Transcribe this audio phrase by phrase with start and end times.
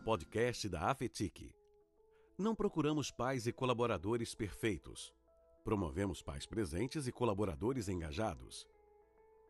[0.00, 1.54] ao podcast da Afetic.
[2.38, 5.12] Não procuramos pais e colaboradores perfeitos.
[5.62, 8.66] Promovemos pais presentes e colaboradores engajados.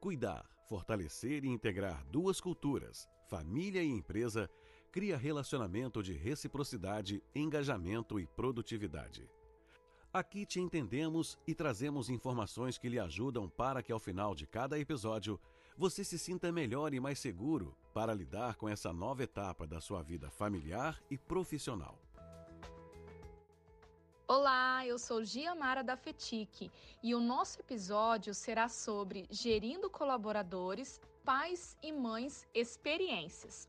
[0.00, 4.50] Cuidar, fortalecer e integrar duas culturas, família e empresa,
[4.91, 9.30] cria relacionamento de reciprocidade, engajamento e produtividade.
[10.12, 14.77] Aqui te entendemos e trazemos informações que lhe ajudam para que ao final de cada
[14.78, 15.38] episódio
[15.80, 20.03] você se sinta melhor e mais seguro para lidar com essa nova etapa da sua
[20.03, 21.98] vida familiar e profissional.
[24.29, 26.70] Olá, eu sou Giamara da FETIC
[27.03, 33.67] e o nosso episódio será sobre gerindo colaboradores, pais e mães experiências.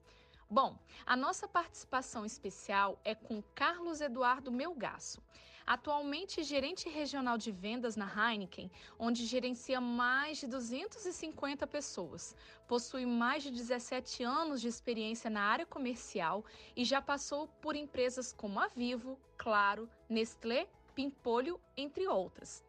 [0.54, 5.24] Bom, a nossa participação especial é com Carlos Eduardo Melgaço,
[5.66, 8.70] atualmente gerente regional de vendas na Heineken,
[9.00, 12.36] onde gerencia mais de 250 pessoas.
[12.68, 16.44] Possui mais de 17 anos de experiência na área comercial
[16.76, 22.62] e já passou por empresas como a Vivo, Claro, Nestlé, Pimpolho, entre outras.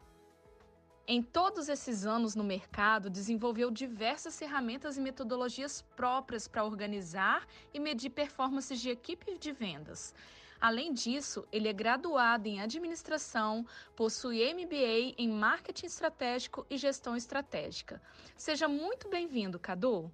[1.05, 7.79] Em todos esses anos no mercado, desenvolveu diversas ferramentas e metodologias próprias para organizar e
[7.79, 10.15] medir performances de equipes de vendas.
[10.61, 13.65] Além disso, ele é graduado em administração,
[13.97, 18.01] possui MBA em marketing estratégico e gestão estratégica.
[18.37, 20.09] Seja muito bem-vindo, Cadu.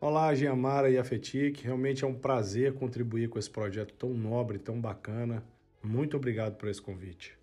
[0.00, 1.60] Olá, Giamara e Afetic.
[1.60, 5.44] Realmente é um prazer contribuir com esse projeto tão nobre, tão bacana.
[5.82, 7.39] Muito obrigado por esse convite.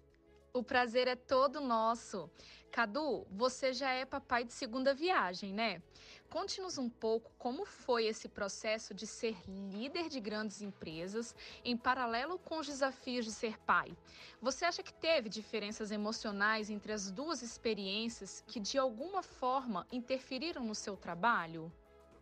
[0.57, 2.27] O prazer é todo nosso.
[2.71, 5.83] Cadu, você já é papai de segunda viagem, né?
[6.31, 12.39] Conte-nos um pouco como foi esse processo de ser líder de grandes empresas em paralelo
[12.39, 13.95] com os desafios de ser pai.
[14.41, 20.65] Você acha que teve diferenças emocionais entre as duas experiências que de alguma forma interferiram
[20.65, 21.71] no seu trabalho?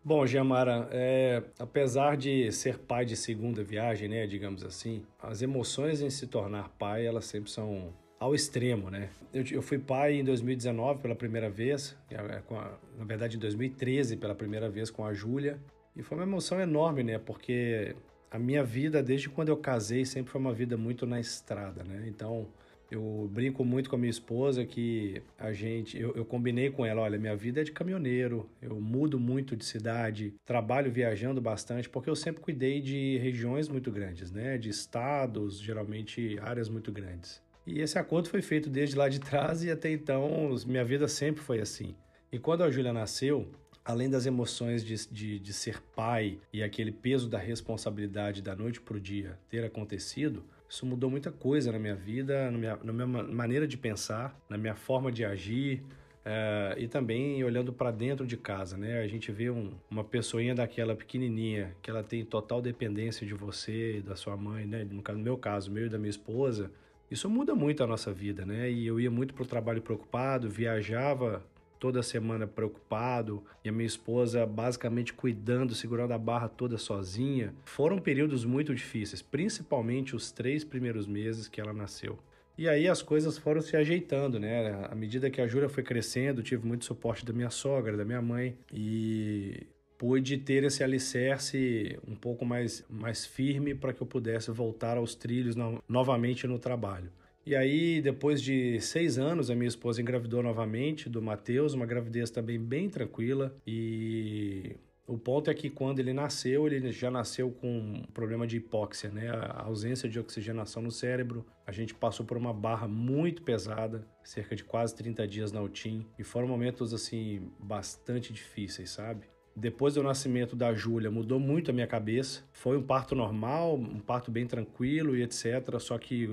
[0.03, 6.01] Bom, Giamara, é, apesar de ser pai de segunda viagem, né, digamos assim, as emoções
[6.01, 9.09] em se tornar pai, elas sempre são ao extremo, né?
[9.33, 14.17] Eu, eu, fui pai em 2019 pela primeira vez, é, a, na verdade em 2013
[14.17, 15.59] pela primeira vez com a Júlia,
[15.95, 17.17] e foi uma emoção enorme, né?
[17.19, 17.95] Porque
[18.29, 22.05] a minha vida, desde quando eu casei, sempre foi uma vida muito na estrada, né?
[22.07, 22.47] Então,
[22.91, 27.01] eu brinco muito com a minha esposa que a gente, eu, eu, combinei com ela,
[27.01, 32.09] olha, minha vida é de caminhoneiro, eu mudo muito de cidade, trabalho viajando bastante, porque
[32.09, 34.57] eu sempre cuidei de regiões muito grandes, né?
[34.57, 37.44] De estados, geralmente áreas muito grandes.
[37.65, 41.41] E esse acordo foi feito desde lá de trás e até então minha vida sempre
[41.41, 41.95] foi assim.
[42.31, 43.49] E quando a Júlia nasceu,
[43.83, 48.81] além das emoções de, de, de, ser pai e aquele peso da responsabilidade da noite
[48.81, 52.91] para o dia ter acontecido, isso mudou muita coisa na minha vida, na minha, na
[52.91, 55.83] minha maneira de pensar, na minha forma de agir.
[56.25, 58.99] Uh, e também olhando para dentro de casa, né?
[58.99, 63.97] A gente vê um, uma pessoinha daquela pequenininha que ela tem total dependência de você
[63.97, 64.83] e da sua mãe, né?
[64.89, 66.71] No, no meu caso, meu e da minha esposa,
[67.09, 68.69] isso muda muito a nossa vida, né?
[68.69, 71.43] E eu ia muito para o trabalho preocupado, viajava
[71.79, 77.53] toda semana preocupado e a minha esposa basicamente cuidando, segurando a barra toda sozinha.
[77.63, 82.17] Foram períodos muito difíceis, principalmente os três primeiros meses que ela nasceu.
[82.57, 84.87] E aí as coisas foram se ajeitando, né?
[84.89, 88.21] À medida que a Júlia foi crescendo, tive muito suporte da minha sogra, da minha
[88.21, 89.67] mãe e
[89.97, 95.15] pude ter esse alicerce um pouco mais, mais firme para que eu pudesse voltar aos
[95.15, 97.11] trilhos no, novamente no trabalho.
[97.45, 102.31] E aí, depois de seis anos, a minha esposa engravidou novamente do Matheus, uma gravidez
[102.31, 103.55] também bem tranquila.
[103.67, 108.57] E o ponto é que quando ele nasceu, ele já nasceu com um problema de
[108.57, 109.29] hipóxia, né?
[109.29, 111.45] A ausência de oxigenação no cérebro.
[111.67, 116.03] A gente passou por uma barra muito pesada, cerca de quase 30 dias na UTIM,
[116.17, 119.27] e foram momentos assim bastante difíceis, sabe?
[119.57, 122.43] Depois do nascimento da Júlia, mudou muito a minha cabeça.
[122.51, 125.79] Foi um parto normal, um parto bem tranquilo e etc.
[125.79, 126.29] Só que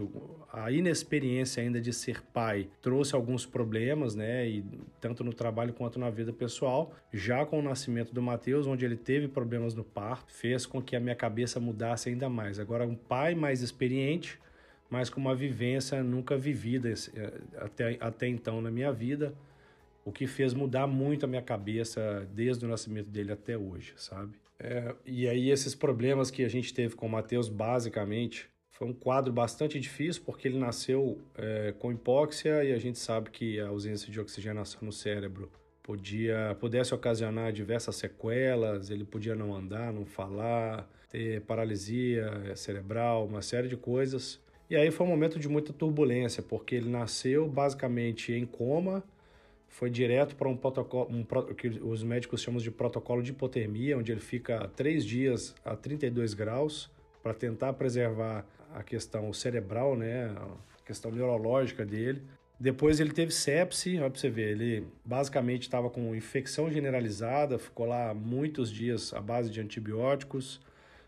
[0.52, 4.48] a inexperiência ainda de ser pai trouxe alguns problemas, né?
[4.48, 4.64] E
[5.00, 6.92] tanto no trabalho quanto na vida pessoal.
[7.12, 10.96] Já com o nascimento do Mateus, onde ele teve problemas no parto, fez com que
[10.96, 12.58] a minha cabeça mudasse ainda mais.
[12.58, 14.36] Agora, um pai mais experiente,
[14.90, 19.32] mas com uma vivência nunca vivida eh, até, até então na minha vida
[20.04, 24.32] o que fez mudar muito a minha cabeça desde o nascimento dele até hoje, sabe?
[24.58, 28.92] É, e aí esses problemas que a gente teve com o Matheus, basicamente, foi um
[28.92, 33.68] quadro bastante difícil porque ele nasceu é, com hipóxia e a gente sabe que a
[33.68, 35.50] ausência de oxigenação no cérebro
[35.82, 43.42] podia pudesse ocasionar diversas sequelas, ele podia não andar, não falar, ter paralisia cerebral, uma
[43.42, 44.40] série de coisas.
[44.70, 49.04] E aí foi um momento de muita turbulência, porque ele nasceu basicamente em coma,
[49.72, 51.24] foi direto para um protocolo, um,
[51.54, 56.34] que os médicos chamam de protocolo de hipotermia, onde ele fica três dias a 32
[56.34, 56.90] graus
[57.22, 62.22] para tentar preservar a questão cerebral, né, a questão neurológica dele.
[62.60, 67.86] Depois ele teve sepse, olha para você ver, ele basicamente estava com infecção generalizada, ficou
[67.86, 70.60] lá muitos dias à base de antibióticos.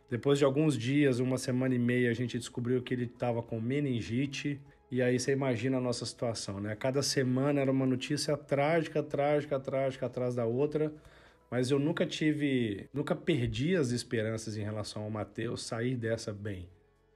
[0.08, 3.60] Depois de alguns dias, uma semana e meia, a gente descobriu que ele estava com
[3.60, 4.58] meningite.
[4.94, 6.76] E aí você imagina a nossa situação, né?
[6.76, 10.93] Cada semana era uma notícia trágica, trágica, trágica atrás da outra.
[11.50, 16.69] Mas eu nunca tive, nunca perdi as esperanças em relação ao Mateus sair dessa bem.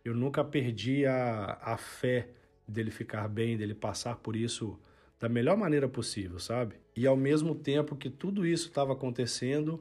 [0.05, 2.27] Eu nunca perdi a, a fé
[2.67, 4.77] dele ficar bem, dele passar por isso
[5.21, 6.75] da melhor maneira possível, sabe?
[6.97, 9.81] E ao mesmo tempo que tudo isso estava acontecendo,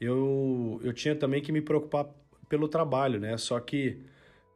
[0.00, 2.08] eu, eu tinha também que me preocupar
[2.48, 3.36] pelo trabalho, né?
[3.36, 4.00] Só que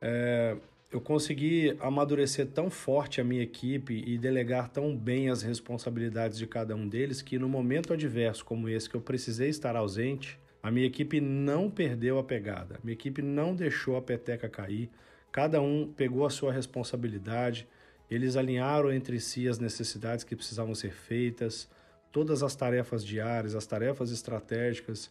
[0.00, 0.56] é,
[0.90, 6.46] eu consegui amadurecer tão forte a minha equipe e delegar tão bem as responsabilidades de
[6.46, 10.70] cada um deles que no momento adverso como esse que eu precisei estar ausente, a
[10.70, 14.88] minha equipe não perdeu a pegada, a minha equipe não deixou a peteca cair,
[15.32, 17.68] cada um pegou a sua responsabilidade,
[18.08, 21.68] eles alinharam entre si as necessidades que precisavam ser feitas,
[22.12, 25.10] todas as tarefas diárias, as tarefas estratégicas,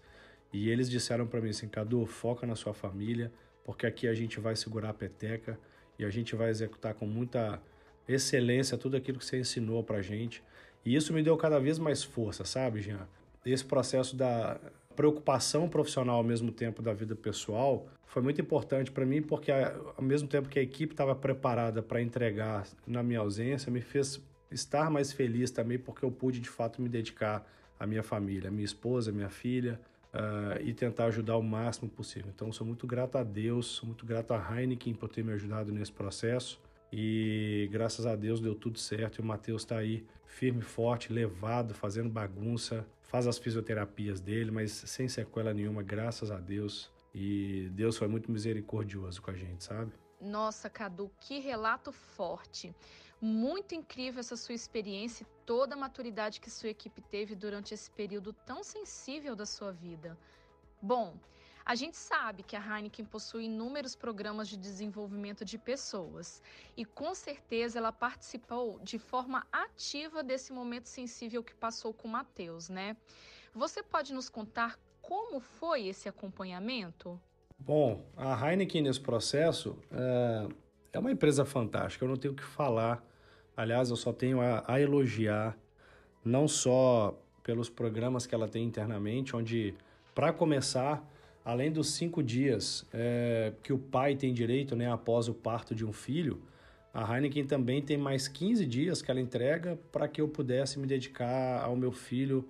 [0.54, 3.31] e eles disseram para mim assim: Cadu, foca na sua família,
[3.66, 5.60] porque aqui a gente vai segurar a peteca
[5.98, 7.60] e a gente vai executar com muita
[8.08, 10.44] excelência tudo aquilo que você ensinou para gente.
[10.86, 13.08] E isso me deu cada vez mais força, sabe, Jean?
[13.44, 14.60] Esse processo da
[14.96, 20.04] preocupação profissional ao mesmo tempo da vida pessoal foi muito importante para mim, porque ao
[20.04, 24.22] mesmo tempo que a equipe estava preparada para entregar na minha ausência, me fez
[24.52, 27.46] estar mais feliz também, porque eu pude de fato me dedicar
[27.80, 29.80] à minha família, à minha esposa, à minha filha,
[30.16, 32.32] uh, e tentar ajudar o máximo possível.
[32.34, 35.72] Então, sou muito grato a Deus, sou muito grato a Heineken por ter me ajudado
[35.72, 36.60] nesse processo.
[36.92, 39.20] E graças a Deus deu tudo certo.
[39.20, 44.72] E o Matheus está aí firme, forte, levado, fazendo bagunça, faz as fisioterapias dele, mas
[44.72, 46.92] sem sequela nenhuma, graças a Deus.
[47.14, 49.92] E Deus foi muito misericordioso com a gente, sabe?
[50.20, 52.74] Nossa, Cadu, que relato forte.
[53.25, 57.89] Muito incrível essa sua experiência e toda a maturidade que sua equipe teve durante esse
[57.89, 60.16] período tão sensível da sua vida.
[60.80, 61.18] Bom,
[61.66, 66.39] a gente sabe que a Heineken possui inúmeros programas de desenvolvimento de pessoas
[66.77, 72.12] e com certeza ela participou de forma ativa desse momento sensível que passou com o
[72.12, 72.95] Matheus, né?
[73.56, 77.19] Você pode nos contar como foi esse acompanhamento?
[77.57, 80.48] Bom, a Heineken nesse processo é,
[80.94, 83.04] é uma empresa fantástica, eu não tenho o que falar
[83.56, 85.57] Aliás, eu só tenho a, a elogiar,
[86.24, 89.75] não só pelos programas que ela tem internamente, onde,
[90.13, 91.07] para começar,
[91.44, 95.86] além dos cinco dias é, que o pai tem direito né, após o parto de
[95.86, 96.42] um filho,
[96.94, 100.88] a Heineken também tem mais 15 dias que ela entrega para que eu pudesse me
[100.88, 102.48] dedicar ao meu filho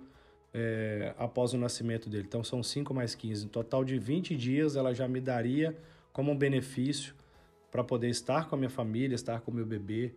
[0.54, 2.24] é, após o nascimento dele.
[2.28, 3.46] Então são 5 mais 15.
[3.46, 5.76] Um total de 20 dias ela já me daria
[6.12, 7.12] como um benefício
[7.72, 10.14] para poder estar com a minha família, estar com o meu bebê,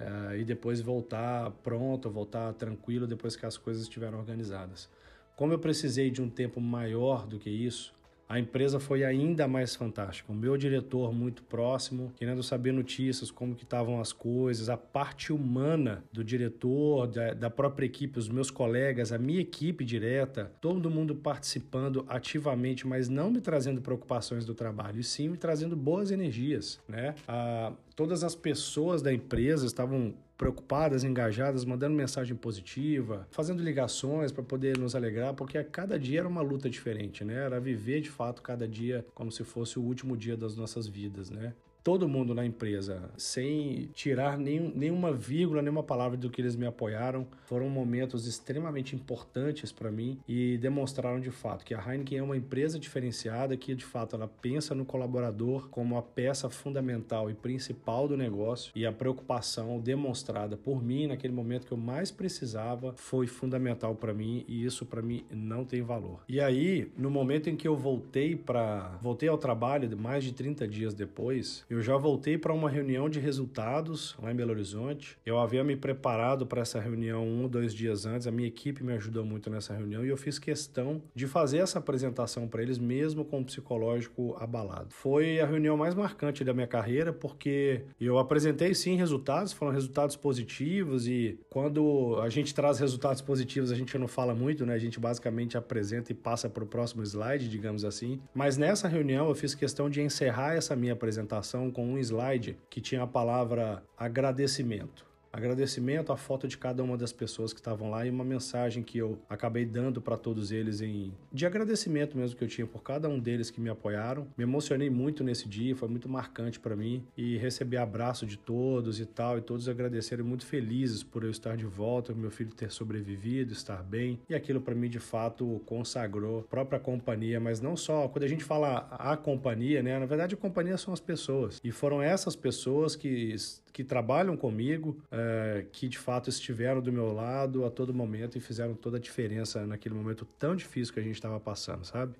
[0.00, 4.88] uh, e depois voltar pronto, voltar tranquilo depois que as coisas estiveram organizadas.
[5.34, 7.94] Como eu precisei de um tempo maior do que isso,
[8.28, 10.32] a empresa foi ainda mais fantástica.
[10.32, 15.32] O meu diretor muito próximo, querendo saber notícias, como que estavam as coisas, a parte
[15.32, 20.90] humana do diretor, da, da, própria equipe, os meus colegas, a minha equipe direta, todo
[20.90, 26.10] mundo participando ativamente, mas não me trazendo preocupações do trabalho, e sim me trazendo boas
[26.10, 27.14] energias, né?
[27.28, 34.42] Ah, todas as pessoas da empresa estavam preocupadas, engajadas, mandando mensagem positiva, fazendo ligações para
[34.42, 37.34] poder nos alegrar, porque a cada dia era uma luta diferente, né?
[37.44, 41.30] Era viver de fato cada dia como se fosse o último dia das nossas vidas,
[41.30, 41.54] né?
[41.86, 46.66] Todo mundo na empresa, sem tirar nenhum, nenhuma vírgula, nenhuma palavra do que eles me
[46.66, 47.24] apoiaram.
[47.46, 52.36] Foram momentos extremamente importantes para mim e demonstraram de fato que a Heineken é uma
[52.36, 58.08] empresa diferenciada, que de fato ela pensa no colaborador como a peça fundamental e principal
[58.08, 63.28] do negócio e a preocupação demonstrada por mim naquele momento que eu mais precisava foi
[63.28, 66.24] fundamental para mim e isso para mim não tem valor.
[66.28, 70.66] E aí, no momento em que eu voltei para voltei ao trabalho mais de 30
[70.66, 75.18] dias depois, eu eu já voltei para uma reunião de resultados lá em Belo Horizonte.
[75.26, 78.26] Eu havia me preparado para essa reunião um, dois dias antes.
[78.26, 81.78] A minha equipe me ajudou muito nessa reunião e eu fiz questão de fazer essa
[81.78, 84.88] apresentação para eles, mesmo com o psicológico abalado.
[84.90, 90.16] Foi a reunião mais marcante da minha carreira porque eu apresentei sim resultados, foram resultados
[90.16, 94.72] positivos e quando a gente traz resultados positivos a gente não fala muito, né?
[94.72, 98.18] A gente basicamente apresenta e passa para o próximo slide, digamos assim.
[98.34, 102.80] Mas nessa reunião eu fiz questão de encerrar essa minha apresentação com um slide que
[102.80, 105.06] tinha a palavra agradecimento.
[105.36, 108.98] Agradecimento, a foto de cada uma das pessoas que estavam lá e uma mensagem que
[108.98, 113.08] eu acabei dando para todos eles em de agradecimento mesmo que eu tinha por cada
[113.08, 114.26] um deles que me apoiaram.
[114.36, 119.00] Me emocionei muito nesse dia, foi muito marcante para mim e recebi abraço de todos
[119.00, 122.70] e tal, e todos agradeceram muito felizes por eu estar de volta, meu filho ter
[122.70, 124.18] sobrevivido, estar bem.
[124.28, 128.28] E aquilo para mim de fato consagrou a própria companhia, mas não só, quando a
[128.28, 131.60] gente fala a companhia, né, na verdade a companhia são as pessoas.
[131.62, 133.34] E foram essas pessoas que
[133.76, 138.40] que trabalham comigo, é, que de fato estiveram do meu lado a todo momento e
[138.40, 142.16] fizeram toda a diferença naquele momento tão difícil que a gente estava passando, sabe?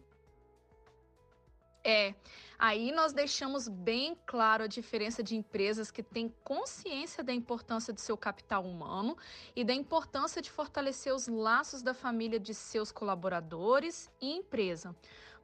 [1.82, 2.14] É,
[2.58, 8.00] aí nós deixamos bem claro a diferença de empresas que têm consciência da importância do
[8.02, 9.16] seu capital humano
[9.54, 14.94] e da importância de fortalecer os laços da família de seus colaboradores e empresa,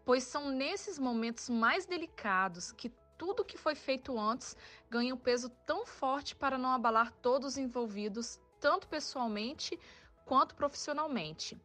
[0.05, 2.93] pois são nesses momentos mais delicados que
[3.23, 4.57] tudo que foi feito antes
[4.91, 9.79] ganha um peso tão forte para não abalar todos os envolvidos, tanto pessoalmente
[10.25, 11.57] quanto profissionalmente.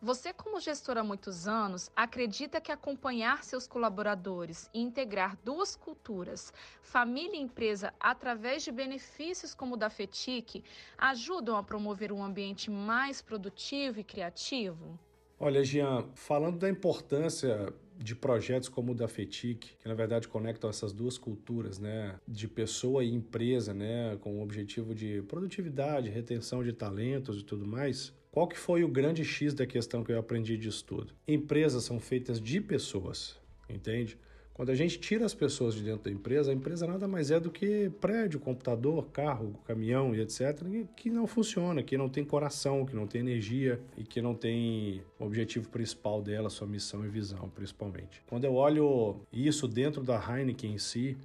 [0.00, 6.50] Você, como gestor há muitos anos, acredita que acompanhar seus colaboradores e integrar duas culturas,
[6.80, 10.64] família e empresa, através de benefícios como o da FETIC,
[10.96, 14.98] ajudam a promover um ambiente mais produtivo e criativo?
[15.40, 20.68] Olha, Jean, falando da importância de projetos como o da FETIC, que na verdade conectam
[20.68, 26.62] essas duas culturas, né, de pessoa e empresa, né, com o objetivo de produtividade, retenção
[26.62, 28.12] de talentos e tudo mais.
[28.32, 31.12] Qual que foi o grande X da questão que eu aprendi disso tudo?
[31.26, 33.36] Empresas são feitas de pessoas,
[33.68, 34.18] entende?
[34.58, 37.38] Quando a gente tira as pessoas de dentro da empresa, a empresa nada mais é
[37.38, 42.84] do que prédio, computador, carro, caminhão e etc., que não funciona, que não tem coração,
[42.84, 47.08] que não tem energia e que não tem o objetivo principal dela, sua missão e
[47.08, 48.20] visão, principalmente.
[48.26, 51.16] Quando eu olho isso dentro da Heineken em si,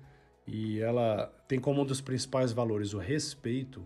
[0.46, 3.84] e ela tem como um dos principais valores o respeito,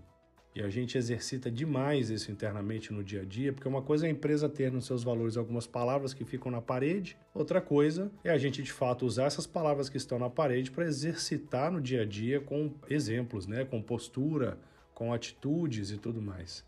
[0.57, 4.09] e a gente exercita demais isso internamente no dia a dia, porque uma coisa é
[4.09, 8.31] a empresa ter nos seus valores algumas palavras que ficam na parede, outra coisa é
[8.31, 12.01] a gente de fato usar essas palavras que estão na parede para exercitar no dia
[12.01, 14.57] a dia com exemplos, né, com postura,
[14.95, 16.65] com atitudes e tudo mais.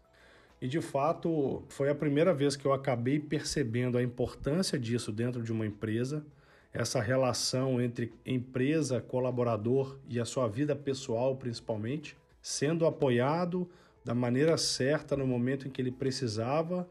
[0.61, 5.41] E de fato, foi a primeira vez que eu acabei percebendo a importância disso dentro
[5.41, 6.23] de uma empresa,
[6.71, 13.69] essa relação entre empresa, colaborador e a sua vida pessoal, principalmente sendo apoiado
[14.03, 16.87] da maneira certa no momento em que ele precisava,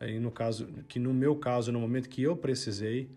[0.00, 3.08] e no caso que no meu caso no momento que eu precisei,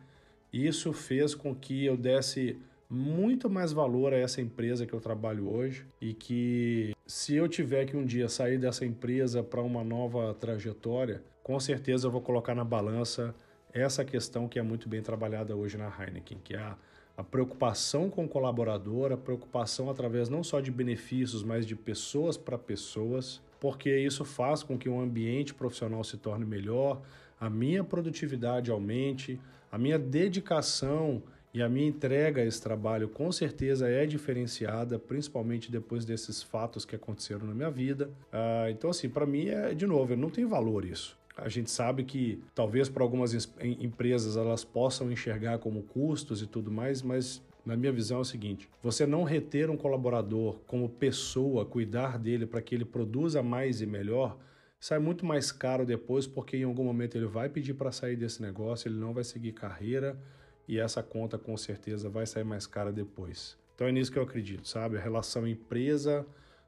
[0.51, 2.57] isso fez com que eu desse
[2.89, 7.85] muito mais valor a essa empresa que eu trabalho hoje e que se eu tiver
[7.85, 12.53] que um dia sair dessa empresa para uma nova trajetória, com certeza eu vou colocar
[12.53, 13.33] na balança
[13.73, 16.77] essa questão que é muito bem trabalhada hoje na Heineken, que é a
[17.15, 22.37] a preocupação com o colaborador, a preocupação através não só de benefícios, mas de pessoas
[22.37, 27.01] para pessoas, porque isso faz com que o ambiente profissional se torne melhor,
[27.39, 29.39] a minha produtividade aumente,
[29.71, 31.21] a minha dedicação
[31.53, 36.83] e a minha entrega a esse trabalho com certeza é diferenciada, principalmente depois desses fatos
[36.83, 38.09] que aconteceram na minha vida.
[38.31, 41.15] Ah, então, assim, para mim é de novo, não tem valor isso.
[41.35, 46.71] A gente sabe que talvez para algumas empresas elas possam enxergar como custos e tudo
[46.71, 51.65] mais, mas na minha visão é o seguinte: você não reter um colaborador como pessoa,
[51.65, 54.37] cuidar dele para que ele produza mais e melhor,
[54.79, 58.41] sai muito mais caro depois, porque em algum momento ele vai pedir para sair desse
[58.41, 60.19] negócio, ele não vai seguir carreira
[60.67, 63.57] e essa conta com certeza vai sair mais cara depois.
[63.75, 64.97] Então é nisso que eu acredito, sabe?
[64.97, 66.25] A relação empresa,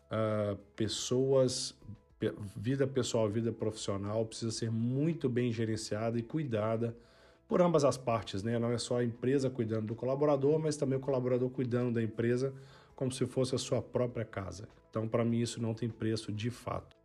[0.10, 1.76] uh, pessoas,
[2.56, 6.96] vida pessoal, vida profissional precisa ser muito bem gerenciada e cuidada
[7.48, 8.58] por ambas as partes, né?
[8.58, 12.54] Não é só a empresa cuidando do colaborador, mas também o colaborador cuidando da empresa
[12.96, 14.68] como se fosse a sua própria casa.
[14.90, 16.96] Então, para mim, isso não tem preço de fato.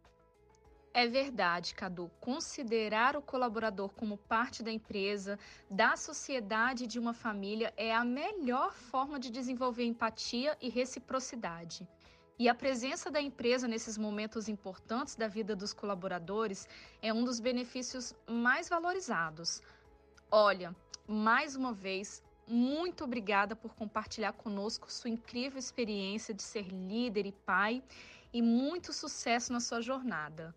[0.93, 2.11] É verdade, Cadu.
[2.21, 5.39] Considerar o colaborador como parte da empresa,
[5.71, 11.87] da sociedade e de uma família é a melhor forma de desenvolver empatia e reciprocidade.
[12.41, 16.67] E a presença da empresa nesses momentos importantes da vida dos colaboradores
[17.03, 19.63] é um dos benefícios mais valorizados.
[20.31, 20.75] Olha,
[21.07, 27.33] mais uma vez, muito obrigada por compartilhar conosco sua incrível experiência de ser líder e
[27.33, 27.83] pai
[28.33, 30.55] e muito sucesso na sua jornada.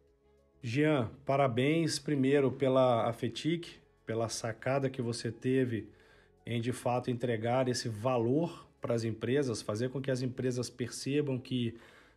[0.61, 5.89] Jean, parabéns primeiro pela Afetic, pela sacada que você teve
[6.45, 11.39] em de fato entregar esse valor para as empresas, fazer com que as empresas percebam
[11.39, 11.73] que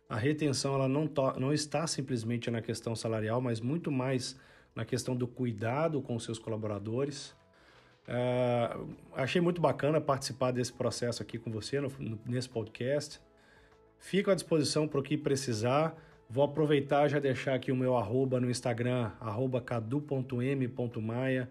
[0.09, 4.37] a retenção ela não, não está simplesmente na questão salarial, mas muito mais
[4.75, 7.33] na questão do cuidado com seus colaboradores.
[8.07, 13.21] Uh, achei muito bacana participar desse processo aqui com você no, no, nesse podcast.
[13.97, 15.95] Fico à disposição para o que precisar.
[16.29, 21.49] Vou aproveitar já deixar aqui o meu arroba no Instagram, arroba cadu.m.maia,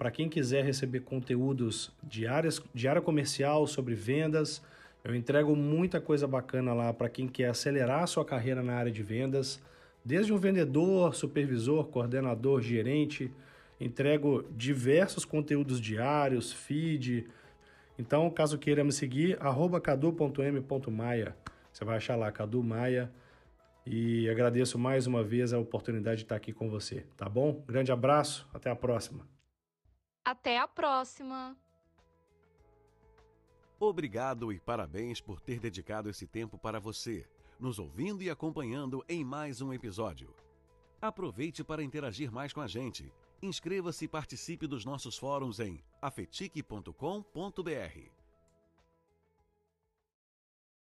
[0.00, 4.62] para quem quiser receber conteúdos de, áreas, de área comercial sobre vendas.
[5.04, 9.02] Eu entrego muita coisa bacana lá para quem quer acelerar sua carreira na área de
[9.02, 9.62] vendas,
[10.02, 13.30] desde um vendedor, supervisor, coordenador, gerente.
[13.78, 17.26] Entrego diversos conteúdos diários, feed.
[17.98, 19.38] Então, caso queira me seguir,
[19.82, 21.36] cadu.m.maia.
[21.70, 23.12] Você vai achar lá Cadu Maia.
[23.84, 27.62] E agradeço mais uma vez a oportunidade de estar aqui com você, tá bom?
[27.68, 29.39] Grande abraço, até a próxima.
[30.30, 31.56] Até a próxima.
[33.80, 39.24] Obrigado e parabéns por ter dedicado esse tempo para você, nos ouvindo e acompanhando em
[39.24, 40.32] mais um episódio.
[41.02, 43.12] Aproveite para interagir mais com a gente.
[43.42, 48.19] Inscreva-se e participe dos nossos fóruns em afetique.com.br.